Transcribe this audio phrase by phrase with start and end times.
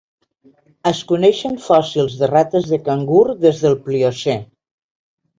[0.91, 4.35] Es coneixen fòssils de rates de cangur des del Pliocè.